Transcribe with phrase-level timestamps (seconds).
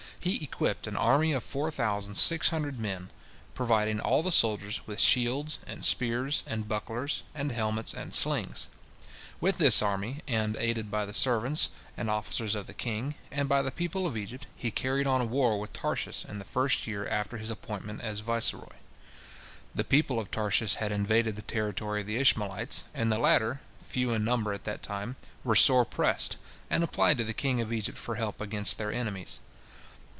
[0.23, 3.09] He equipped an army of four thousand six hundred men,
[3.55, 8.67] providing all the soldiers with shields and spears and bucklers and helmets and slings.
[9.39, 13.63] With this army, and aided by the servants and officers of the king, and by
[13.63, 17.07] the people of Egypt, he carried on a war with Tarshish in the first year
[17.07, 18.75] after his appointment as viceroy.
[19.73, 24.11] The people of Tarshish had invaded the territory of the Ishmaelites, and the latter, few
[24.13, 26.37] in number at that time, were sore pressed,
[26.69, 29.39] and applied to the king of Egypt for help against their enemies.